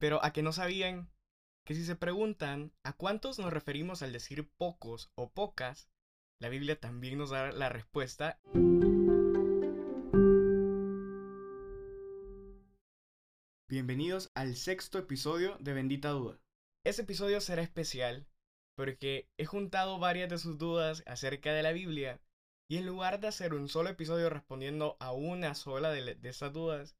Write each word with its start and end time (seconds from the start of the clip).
Pero 0.00 0.24
a 0.24 0.32
que 0.32 0.42
no 0.42 0.52
sabían 0.52 1.10
que 1.66 1.74
si 1.74 1.84
se 1.84 1.96
preguntan 1.96 2.72
a 2.84 2.92
cuántos 2.92 3.40
nos 3.40 3.52
referimos 3.52 4.00
al 4.02 4.12
decir 4.12 4.48
pocos 4.56 5.10
o 5.16 5.32
pocas, 5.32 5.90
la 6.40 6.48
Biblia 6.48 6.78
también 6.78 7.18
nos 7.18 7.30
da 7.30 7.50
la 7.50 7.68
respuesta. 7.68 8.38
Bienvenidos 13.68 14.30
al 14.34 14.54
sexto 14.54 14.98
episodio 14.98 15.56
de 15.58 15.72
Bendita 15.72 16.10
Duda. 16.10 16.40
Este 16.86 17.02
episodio 17.02 17.40
será 17.40 17.62
especial 17.62 18.28
porque 18.76 19.28
he 19.36 19.46
juntado 19.46 19.98
varias 19.98 20.30
de 20.30 20.38
sus 20.38 20.58
dudas 20.58 21.02
acerca 21.06 21.52
de 21.52 21.64
la 21.64 21.72
Biblia 21.72 22.20
y 22.70 22.76
en 22.76 22.86
lugar 22.86 23.18
de 23.18 23.26
hacer 23.26 23.52
un 23.52 23.68
solo 23.68 23.90
episodio 23.90 24.30
respondiendo 24.30 24.96
a 25.00 25.10
una 25.10 25.56
sola 25.56 25.90
de, 25.90 26.14
de 26.14 26.28
esas 26.28 26.52
dudas, 26.52 26.96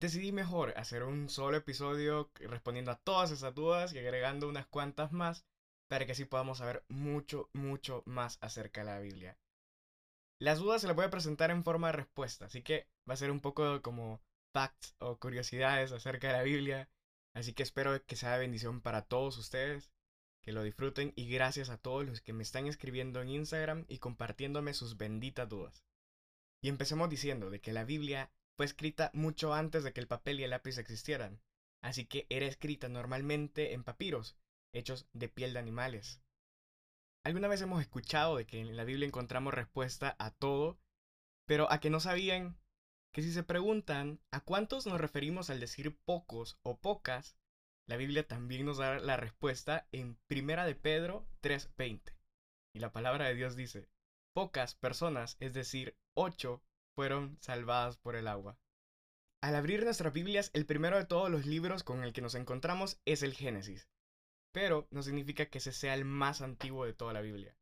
decidí 0.00 0.32
mejor 0.32 0.74
hacer 0.76 1.02
un 1.02 1.28
solo 1.28 1.56
episodio 1.56 2.30
respondiendo 2.34 2.90
a 2.90 2.98
todas 2.98 3.30
esas 3.30 3.54
dudas 3.54 3.92
y 3.92 3.98
agregando 3.98 4.48
unas 4.48 4.66
cuantas 4.66 5.12
más 5.12 5.46
para 5.88 6.04
que 6.04 6.12
así 6.12 6.24
podamos 6.24 6.58
saber 6.58 6.84
mucho, 6.88 7.48
mucho 7.52 8.02
más 8.06 8.38
acerca 8.40 8.80
de 8.80 8.86
la 8.86 9.00
Biblia. 9.00 9.38
Las 10.38 10.58
dudas 10.58 10.82
se 10.82 10.86
las 10.86 10.96
voy 10.96 11.06
a 11.06 11.10
presentar 11.10 11.50
en 11.50 11.64
forma 11.64 11.88
de 11.88 11.94
respuesta, 11.94 12.46
así 12.46 12.62
que 12.62 12.86
va 13.08 13.14
a 13.14 13.16
ser 13.16 13.30
un 13.30 13.40
poco 13.40 13.80
como 13.80 14.20
facts 14.52 14.94
o 14.98 15.18
curiosidades 15.18 15.92
acerca 15.92 16.28
de 16.28 16.32
la 16.34 16.42
Biblia, 16.42 16.90
así 17.34 17.54
que 17.54 17.62
espero 17.62 18.04
que 18.04 18.16
sea 18.16 18.36
bendición 18.36 18.82
para 18.82 19.02
todos 19.02 19.38
ustedes, 19.38 19.90
que 20.42 20.52
lo 20.52 20.62
disfruten 20.62 21.12
y 21.16 21.28
gracias 21.28 21.70
a 21.70 21.78
todos 21.78 22.04
los 22.04 22.20
que 22.20 22.32
me 22.32 22.42
están 22.42 22.66
escribiendo 22.66 23.22
en 23.22 23.30
Instagram 23.30 23.86
y 23.88 23.98
compartiéndome 23.98 24.74
sus 24.74 24.96
benditas 24.96 25.48
dudas. 25.48 25.84
Y 26.62 26.68
empecemos 26.68 27.08
diciendo 27.08 27.48
de 27.50 27.60
que 27.60 27.72
la 27.72 27.84
Biblia 27.84 28.30
fue 28.56 28.66
escrita 28.66 29.10
mucho 29.12 29.54
antes 29.54 29.84
de 29.84 29.92
que 29.92 30.00
el 30.00 30.06
papel 30.06 30.40
y 30.40 30.44
el 30.44 30.50
lápiz 30.50 30.78
existieran, 30.78 31.40
así 31.82 32.06
que 32.06 32.26
era 32.30 32.46
escrita 32.46 32.88
normalmente 32.88 33.74
en 33.74 33.84
papiros, 33.84 34.36
hechos 34.72 35.06
de 35.12 35.28
piel 35.28 35.52
de 35.52 35.58
animales. 35.58 36.20
Alguna 37.24 37.48
vez 37.48 37.60
hemos 37.60 37.80
escuchado 37.80 38.36
de 38.36 38.46
que 38.46 38.60
en 38.60 38.76
la 38.76 38.84
Biblia 38.84 39.06
encontramos 39.06 39.52
respuesta 39.52 40.16
a 40.18 40.30
todo, 40.30 40.78
pero 41.46 41.70
a 41.70 41.80
que 41.80 41.90
no 41.90 42.00
sabían 42.00 42.56
que 43.12 43.22
si 43.22 43.32
se 43.32 43.42
preguntan 43.42 44.20
a 44.30 44.40
cuántos 44.40 44.86
nos 44.86 45.00
referimos 45.00 45.50
al 45.50 45.60
decir 45.60 45.96
pocos 46.04 46.58
o 46.62 46.78
pocas, 46.78 47.36
la 47.88 47.96
Biblia 47.96 48.26
también 48.26 48.66
nos 48.66 48.78
da 48.78 48.98
la 48.98 49.16
respuesta 49.16 49.88
en 49.92 50.16
Primera 50.26 50.66
de 50.66 50.74
Pedro 50.74 51.26
3:20. 51.40 52.14
Y 52.74 52.80
la 52.80 52.92
palabra 52.92 53.26
de 53.26 53.34
Dios 53.34 53.56
dice, 53.56 53.88
pocas 54.34 54.74
personas, 54.74 55.36
es 55.40 55.54
decir, 55.54 55.96
ocho, 56.14 56.62
fueron 56.96 57.36
salvadas 57.40 57.98
por 57.98 58.16
el 58.16 58.26
agua. 58.26 58.58
Al 59.42 59.54
abrir 59.54 59.84
nuestras 59.84 60.14
Biblias, 60.14 60.50
el 60.54 60.64
primero 60.64 60.96
de 60.96 61.04
todos 61.04 61.30
los 61.30 61.44
libros 61.44 61.84
con 61.84 62.02
el 62.02 62.14
que 62.14 62.22
nos 62.22 62.34
encontramos 62.34 62.98
es 63.04 63.22
el 63.22 63.34
Génesis. 63.34 63.86
Pero 64.50 64.88
no 64.90 65.02
significa 65.02 65.46
que 65.46 65.58
ese 65.58 65.72
sea 65.72 65.92
el 65.94 66.06
más 66.06 66.40
antiguo 66.40 66.86
de 66.86 66.94
toda 66.94 67.12
la 67.12 67.20
Biblia. 67.20 67.54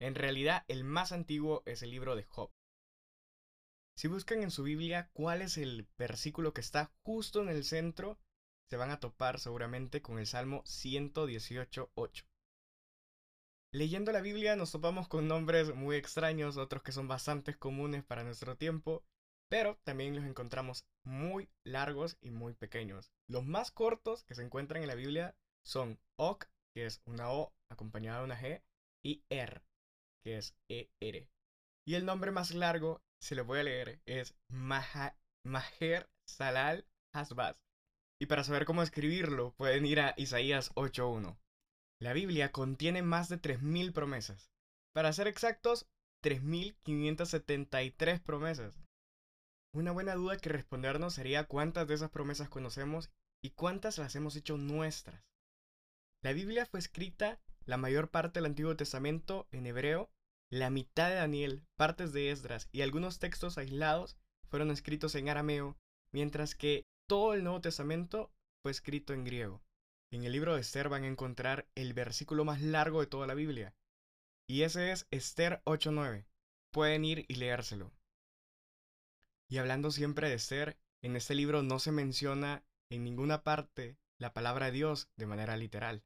En 0.00 0.14
realidad, 0.14 0.64
el 0.68 0.84
más 0.84 1.12
antiguo 1.12 1.62
es 1.66 1.82
el 1.82 1.90
libro 1.90 2.16
de 2.16 2.24
Job. 2.24 2.50
Si 3.94 4.08
buscan 4.08 4.42
en 4.42 4.50
su 4.50 4.62
Biblia 4.62 5.10
cuál 5.12 5.42
es 5.42 5.58
el 5.58 5.86
versículo 5.98 6.54
que 6.54 6.62
está 6.62 6.90
justo 7.02 7.42
en 7.42 7.50
el 7.50 7.64
centro, 7.64 8.18
se 8.70 8.78
van 8.78 8.90
a 8.90 9.00
topar 9.00 9.38
seguramente 9.38 10.00
con 10.00 10.18
el 10.18 10.26
Salmo 10.26 10.62
118.8. 10.64 12.24
Leyendo 13.70 14.12
la 14.12 14.22
Biblia 14.22 14.56
nos 14.56 14.72
topamos 14.72 15.08
con 15.08 15.28
nombres 15.28 15.74
muy 15.74 15.96
extraños, 15.96 16.56
otros 16.56 16.82
que 16.82 16.92
son 16.92 17.06
bastante 17.06 17.54
comunes 17.54 18.02
para 18.02 18.24
nuestro 18.24 18.56
tiempo, 18.56 19.04
pero 19.50 19.78
también 19.84 20.16
los 20.16 20.24
encontramos 20.24 20.86
muy 21.04 21.50
largos 21.64 22.16
y 22.22 22.30
muy 22.30 22.54
pequeños. 22.54 23.12
Los 23.28 23.44
más 23.44 23.70
cortos 23.70 24.24
que 24.24 24.34
se 24.34 24.42
encuentran 24.42 24.80
en 24.80 24.88
la 24.88 24.94
Biblia 24.94 25.36
son 25.66 26.00
Ok, 26.16 26.46
que 26.74 26.86
es 26.86 27.02
una 27.04 27.30
O 27.30 27.52
acompañada 27.70 28.20
de 28.20 28.24
una 28.24 28.40
G, 28.40 28.62
y 29.04 29.22
Er, 29.28 29.62
que 30.22 30.38
es 30.38 30.56
ER. 30.70 31.28
Y 31.86 31.94
el 31.94 32.06
nombre 32.06 32.30
más 32.30 32.54
largo, 32.54 33.02
se 33.20 33.34
lo 33.34 33.44
voy 33.44 33.58
a 33.58 33.64
leer, 33.64 34.00
es 34.06 34.34
Maher 34.48 36.08
Salal 36.26 36.86
Hasbaz. 37.12 37.62
Y 38.18 38.26
para 38.26 38.44
saber 38.44 38.64
cómo 38.64 38.82
escribirlo, 38.82 39.52
pueden 39.58 39.84
ir 39.84 40.00
a 40.00 40.14
Isaías 40.16 40.74
8.1. 40.74 41.36
La 42.00 42.12
Biblia 42.12 42.52
contiene 42.52 43.02
más 43.02 43.28
de 43.28 43.40
3.000 43.40 43.92
promesas. 43.92 44.52
Para 44.94 45.12
ser 45.12 45.26
exactos, 45.26 45.88
3.573 46.22 48.22
promesas. 48.22 48.78
Una 49.74 49.92
buena 49.92 50.14
duda 50.14 50.38
que 50.38 50.48
respondernos 50.48 51.14
sería 51.14 51.44
cuántas 51.44 51.88
de 51.88 51.94
esas 51.94 52.10
promesas 52.10 52.48
conocemos 52.48 53.10
y 53.42 53.50
cuántas 53.50 53.98
las 53.98 54.14
hemos 54.14 54.36
hecho 54.36 54.56
nuestras. 54.56 55.24
La 56.22 56.32
Biblia 56.32 56.66
fue 56.66 56.80
escrita 56.80 57.40
la 57.64 57.76
mayor 57.76 58.10
parte 58.10 58.38
del 58.38 58.46
Antiguo 58.46 58.76
Testamento 58.76 59.46
en 59.50 59.66
hebreo, 59.66 60.10
la 60.50 60.70
mitad 60.70 61.10
de 61.10 61.16
Daniel, 61.16 61.64
partes 61.76 62.12
de 62.12 62.30
Esdras 62.30 62.68
y 62.72 62.82
algunos 62.82 63.18
textos 63.18 63.58
aislados 63.58 64.16
fueron 64.48 64.70
escritos 64.70 65.14
en 65.14 65.28
arameo, 65.28 65.76
mientras 66.12 66.54
que 66.54 66.86
todo 67.06 67.34
el 67.34 67.44
Nuevo 67.44 67.60
Testamento 67.60 68.32
fue 68.62 68.72
escrito 68.72 69.12
en 69.12 69.24
griego. 69.24 69.62
En 70.10 70.24
el 70.24 70.32
libro 70.32 70.54
de 70.54 70.62
Esther 70.62 70.88
van 70.88 71.04
a 71.04 71.08
encontrar 71.08 71.68
el 71.74 71.92
versículo 71.92 72.44
más 72.46 72.62
largo 72.62 73.00
de 73.00 73.06
toda 73.06 73.26
la 73.26 73.34
Biblia. 73.34 73.74
Y 74.48 74.62
ese 74.62 74.90
es 74.90 75.06
Esther 75.10 75.60
8.9. 75.66 76.26
Pueden 76.72 77.04
ir 77.04 77.26
y 77.28 77.34
leérselo. 77.34 77.92
Y 79.50 79.58
hablando 79.58 79.90
siempre 79.90 80.28
de 80.28 80.36
Esther, 80.36 80.78
en 81.02 81.14
este 81.14 81.34
libro 81.34 81.62
no 81.62 81.78
se 81.78 81.92
menciona 81.92 82.64
en 82.90 83.04
ninguna 83.04 83.42
parte 83.44 83.98
la 84.18 84.32
palabra 84.32 84.66
de 84.66 84.72
Dios 84.72 85.10
de 85.16 85.26
manera 85.26 85.58
literal. 85.58 86.02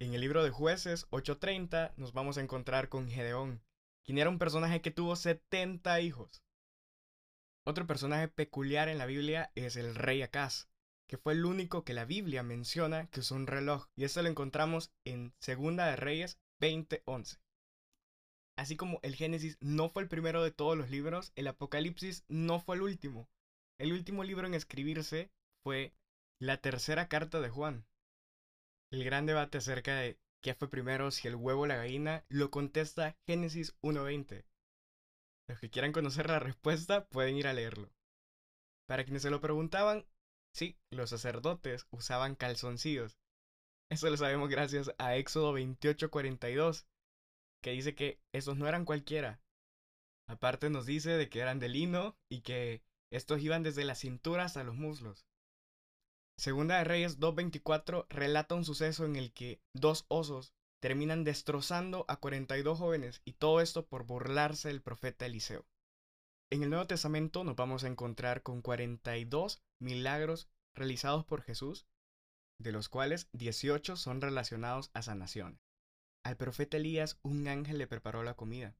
En 0.00 0.12
el 0.12 0.20
libro 0.20 0.42
de 0.42 0.50
jueces 0.50 1.08
8.30 1.10 1.94
nos 1.96 2.12
vamos 2.12 2.38
a 2.38 2.42
encontrar 2.42 2.88
con 2.88 3.08
Gedeón, 3.08 3.62
quien 4.04 4.18
era 4.18 4.28
un 4.28 4.38
personaje 4.38 4.82
que 4.82 4.90
tuvo 4.90 5.14
70 5.14 6.00
hijos. 6.00 6.42
Otro 7.64 7.86
personaje 7.86 8.26
peculiar 8.28 8.88
en 8.88 8.98
la 8.98 9.06
Biblia 9.06 9.52
es 9.54 9.76
el 9.76 9.94
rey 9.94 10.22
Acaz, 10.22 10.68
que 11.08 11.18
fue 11.18 11.34
el 11.34 11.44
único 11.44 11.84
que 11.84 11.94
la 11.94 12.04
Biblia 12.04 12.42
menciona 12.42 13.06
que 13.08 13.20
usó 13.20 13.34
un 13.34 13.46
reloj, 13.46 13.86
y 13.96 14.04
esto 14.04 14.22
lo 14.22 14.28
encontramos 14.28 14.92
en 15.04 15.32
Segunda 15.38 15.86
de 15.86 15.96
Reyes 15.96 16.38
20:11. 16.60 17.38
Así 18.58 18.76
como 18.76 19.00
el 19.02 19.14
Génesis 19.14 19.58
no 19.60 19.90
fue 19.90 20.02
el 20.02 20.08
primero 20.08 20.42
de 20.42 20.50
todos 20.50 20.76
los 20.76 20.90
libros, 20.90 21.32
el 21.36 21.46
Apocalipsis 21.46 22.24
no 22.28 22.58
fue 22.58 22.76
el 22.76 22.82
último. 22.82 23.28
El 23.78 23.92
último 23.92 24.24
libro 24.24 24.46
en 24.46 24.54
escribirse 24.54 25.30
fue 25.62 25.92
la 26.40 26.60
tercera 26.60 27.08
carta 27.08 27.40
de 27.40 27.50
Juan. 27.50 27.86
El 28.90 29.04
gran 29.04 29.26
debate 29.26 29.58
acerca 29.58 29.96
de 29.96 30.18
qué 30.42 30.54
fue 30.54 30.70
primero, 30.70 31.10
si 31.10 31.28
el 31.28 31.34
huevo 31.34 31.62
o 31.62 31.66
la 31.66 31.76
gallina, 31.76 32.24
lo 32.28 32.50
contesta 32.50 33.16
Génesis 33.26 33.76
1.20. 33.82 34.44
Los 35.48 35.60
que 35.60 35.70
quieran 35.70 35.92
conocer 35.92 36.28
la 36.28 36.38
respuesta 36.38 37.06
pueden 37.08 37.36
ir 37.36 37.46
a 37.46 37.52
leerlo. 37.52 37.92
Para 38.88 39.04
quienes 39.04 39.22
se 39.22 39.30
lo 39.30 39.40
preguntaban, 39.40 40.06
Sí, 40.56 40.78
los 40.90 41.10
sacerdotes 41.10 41.86
usaban 41.90 42.34
calzoncillos. 42.34 43.18
Eso 43.90 44.08
lo 44.08 44.16
sabemos 44.16 44.48
gracias 44.48 44.90
a 44.96 45.14
Éxodo 45.14 45.52
28:42, 45.52 46.86
que 47.62 47.72
dice 47.72 47.94
que 47.94 48.22
esos 48.32 48.56
no 48.56 48.66
eran 48.66 48.86
cualquiera. 48.86 49.42
Aparte 50.26 50.70
nos 50.70 50.86
dice 50.86 51.10
de 51.10 51.28
que 51.28 51.40
eran 51.40 51.58
de 51.58 51.68
lino 51.68 52.16
y 52.30 52.40
que 52.40 52.82
estos 53.12 53.42
iban 53.42 53.64
desde 53.64 53.84
la 53.84 53.94
cintura 53.94 54.44
hasta 54.44 54.64
los 54.64 54.76
muslos. 54.76 55.26
Segunda 56.38 56.78
de 56.78 56.84
Reyes 56.84 57.20
2.24 57.20 58.06
relata 58.08 58.54
un 58.54 58.64
suceso 58.64 59.04
en 59.04 59.16
el 59.16 59.34
que 59.34 59.60
dos 59.74 60.06
osos 60.08 60.54
terminan 60.80 61.22
destrozando 61.22 62.06
a 62.08 62.16
42 62.16 62.78
jóvenes 62.78 63.20
y 63.26 63.34
todo 63.34 63.60
esto 63.60 63.86
por 63.86 64.06
burlarse 64.06 64.68
del 64.68 64.80
profeta 64.80 65.26
Eliseo. 65.26 65.66
En 66.50 66.62
el 66.62 66.70
Nuevo 66.70 66.86
Testamento 66.86 67.44
nos 67.44 67.56
vamos 67.56 67.84
a 67.84 67.88
encontrar 67.88 68.42
con 68.42 68.62
42 68.62 69.60
milagros 69.80 70.48
realizados 70.74 71.24
por 71.24 71.42
Jesús, 71.42 71.86
de 72.58 72.72
los 72.72 72.88
cuales 72.88 73.28
18 73.32 73.96
son 73.96 74.20
relacionados 74.20 74.90
a 74.94 75.02
sanación. 75.02 75.60
Al 76.24 76.36
profeta 76.36 76.76
Elías 76.76 77.18
un 77.22 77.46
ángel 77.48 77.78
le 77.78 77.86
preparó 77.86 78.22
la 78.22 78.34
comida. 78.34 78.76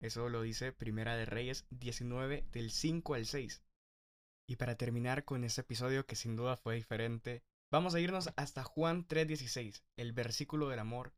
Eso 0.00 0.28
lo 0.28 0.42
dice 0.42 0.72
Primera 0.72 1.16
de 1.16 1.26
Reyes 1.26 1.66
19 1.70 2.46
del 2.52 2.70
5 2.70 3.14
al 3.14 3.26
6. 3.26 3.62
Y 4.48 4.56
para 4.56 4.76
terminar 4.76 5.24
con 5.24 5.44
este 5.44 5.60
episodio 5.60 6.06
que 6.06 6.16
sin 6.16 6.36
duda 6.36 6.56
fue 6.56 6.76
diferente, 6.76 7.42
vamos 7.70 7.94
a 7.94 8.00
irnos 8.00 8.30
hasta 8.36 8.64
Juan 8.64 9.06
3:16, 9.06 9.82
el 9.96 10.12
versículo 10.12 10.68
del 10.68 10.78
amor, 10.78 11.14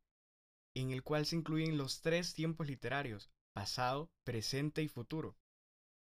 en 0.75 0.91
el 0.91 1.03
cual 1.03 1.25
se 1.25 1.35
incluyen 1.35 1.77
los 1.77 2.01
tres 2.01 2.33
tiempos 2.33 2.67
literarios, 2.67 3.29
pasado, 3.53 4.11
presente 4.23 4.81
y 4.81 4.87
futuro. 4.87 5.37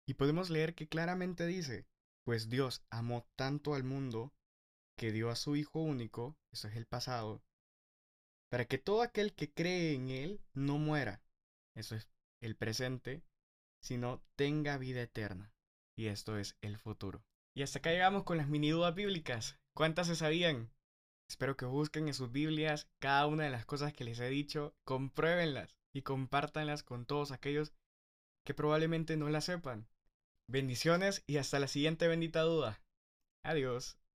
Y 0.07 0.15
podemos 0.15 0.51
leer 0.51 0.75
que 0.75 0.89
claramente 0.89 1.47
dice, 1.47 1.87
pues 2.27 2.51
Dios 2.51 2.83
amó 2.91 3.25
tanto 3.37 3.77
al 3.77 3.85
mundo 3.85 4.35
que 4.99 5.13
dio 5.13 5.31
a 5.31 5.37
su 5.37 5.55
Hijo 5.55 5.79
único, 5.79 6.37
eso 6.53 6.67
es 6.67 6.75
el 6.75 6.85
pasado, 6.85 7.41
para 8.51 8.65
que 8.65 8.79
todo 8.79 9.03
aquel 9.03 9.33
que 9.33 9.53
cree 9.53 9.95
en 9.95 10.11
Él 10.11 10.41
no 10.53 10.77
muera, 10.77 11.23
eso 11.77 11.95
es 11.95 12.11
el 12.43 12.57
presente, 12.57 13.23
sino 13.81 14.25
tenga 14.35 14.77
vida 14.77 15.03
eterna, 15.03 15.55
y 15.97 16.07
esto 16.07 16.37
es 16.37 16.57
el 16.63 16.79
futuro. 16.79 17.25
Y 17.55 17.63
hasta 17.63 17.79
acá 17.79 17.93
llegamos 17.93 18.25
con 18.25 18.39
las 18.39 18.49
mini 18.49 18.71
dudas 18.71 18.95
bíblicas. 18.95 19.61
¿Cuántas 19.73 20.09
se 20.09 20.17
sabían? 20.17 20.73
Espero 21.31 21.57
que 21.57 21.65
busquen 21.65 22.09
en 22.09 22.15
sus 22.15 22.33
Biblias 22.33 22.89
cada 22.99 23.29
una 23.29 23.45
de 23.45 23.51
las 23.51 23.67
cosas 23.67 23.93
que 23.93 24.05
les 24.05 24.19
he 24.19 24.29
dicho, 24.29 24.75
compruébenlas 24.85 25.77
y 25.95 26.03
compártanlas 26.03 26.83
con 26.83 27.07
todos 27.07 27.31
aquellos 27.31 27.73
que 28.45 28.53
probablemente 28.53 29.17
no 29.17 29.29
las 29.29 29.45
sepan. 29.45 29.89
Bendiciones 30.49 31.25
y 31.27 31.39
hasta 31.39 31.59
la 31.59 31.69
siguiente 31.69 32.07
bendita 32.07 32.43
duda. 32.43 32.81
Adiós. 33.45 33.99